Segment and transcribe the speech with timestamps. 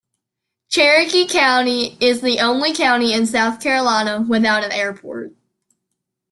[0.69, 5.33] Cherokee County is the only county in South Carolina without an airport.